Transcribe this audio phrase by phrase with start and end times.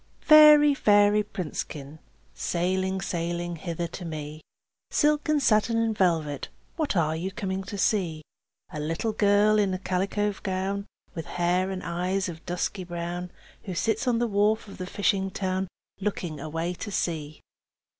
[0.21, 1.99] Fairy, fairy princekin,
[2.33, 4.41] Sailing, sailing hither to me,
[4.89, 8.23] Silk and satin and velvet, What are you coming to see?
[8.73, 13.29] A little girl in a calico gown, With hair and eyes of dusky brown,
[13.65, 15.67] Who sits on the wharf of the fishing town.
[15.99, 17.39] Looking away to sea.